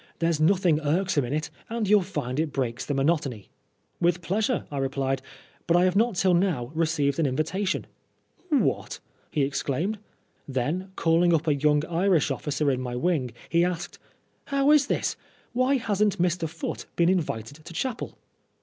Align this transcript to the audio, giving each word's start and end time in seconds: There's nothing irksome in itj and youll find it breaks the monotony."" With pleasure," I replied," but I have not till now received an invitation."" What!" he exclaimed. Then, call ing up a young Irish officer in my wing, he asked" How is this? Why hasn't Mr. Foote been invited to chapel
There's 0.17 0.39
nothing 0.41 0.79
irksome 0.79 1.25
in 1.25 1.33
itj 1.33 1.51
and 1.69 1.87
youll 1.87 2.01
find 2.01 2.39
it 2.39 2.51
breaks 2.51 2.83
the 2.87 2.95
monotony."" 2.95 3.49
With 4.01 4.23
pleasure," 4.23 4.65
I 4.71 4.79
replied," 4.79 5.21
but 5.67 5.77
I 5.77 5.83
have 5.83 5.95
not 5.95 6.15
till 6.15 6.33
now 6.33 6.71
received 6.73 7.19
an 7.19 7.27
invitation."" 7.27 7.85
What!" 8.49 8.99
he 9.31 9.43
exclaimed. 9.43 9.99
Then, 10.47 10.91
call 10.95 11.21
ing 11.21 11.35
up 11.35 11.45
a 11.47 11.53
young 11.53 11.85
Irish 11.85 12.31
officer 12.31 12.71
in 12.71 12.81
my 12.81 12.95
wing, 12.95 13.29
he 13.47 13.63
asked" 13.63 13.99
How 14.45 14.71
is 14.71 14.87
this? 14.87 15.15
Why 15.53 15.75
hasn't 15.75 16.17
Mr. 16.19 16.49
Foote 16.49 16.87
been 16.95 17.07
invited 17.07 17.63
to 17.63 17.71
chapel 17.71 18.17